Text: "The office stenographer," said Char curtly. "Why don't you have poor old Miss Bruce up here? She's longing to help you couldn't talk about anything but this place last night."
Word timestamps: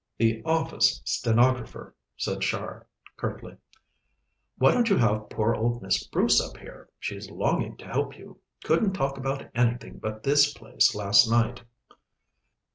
"The 0.17 0.41
office 0.45 0.99
stenographer," 1.05 1.93
said 2.17 2.41
Char 2.41 2.87
curtly. 3.17 3.57
"Why 4.57 4.71
don't 4.73 4.89
you 4.89 4.97
have 4.97 5.29
poor 5.29 5.53
old 5.53 5.83
Miss 5.83 6.07
Bruce 6.07 6.41
up 6.41 6.57
here? 6.57 6.89
She's 6.97 7.29
longing 7.29 7.77
to 7.77 7.85
help 7.85 8.17
you 8.17 8.39
couldn't 8.63 8.93
talk 8.93 9.19
about 9.19 9.51
anything 9.53 9.99
but 9.99 10.23
this 10.23 10.55
place 10.55 10.95
last 10.95 11.29
night." 11.29 11.61